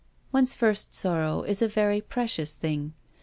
One's 0.31 0.55
first 0.55 0.95
sorrow 0.95 1.43
is 1.43 1.61
a 1.61 1.67
very 1.67 2.01
precious 2.01 2.55
thing. 2.55 2.95